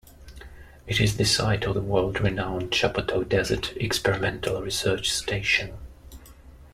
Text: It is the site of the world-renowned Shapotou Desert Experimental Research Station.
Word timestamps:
It 0.87 0.99
is 0.99 1.17
the 1.17 1.25
site 1.25 1.63
of 1.65 1.75
the 1.75 1.79
world-renowned 1.81 2.71
Shapotou 2.71 3.29
Desert 3.29 3.77
Experimental 3.77 4.59
Research 4.59 5.11
Station. 5.11 5.77